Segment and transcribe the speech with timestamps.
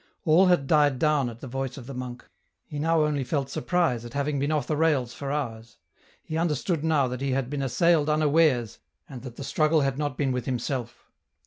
[0.25, 2.27] All had died down at the voice of the monk;
[2.65, 5.77] he now only felt surprise at having been off the rails for hours;
[6.23, 10.17] he understood now that he had been assailed unawares and that the struggle had not
[10.17, 11.07] been with himself.